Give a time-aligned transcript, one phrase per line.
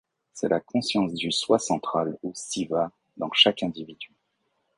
[0.33, 4.11] C'est la conscience du soi central ou Siva dans chaque individu.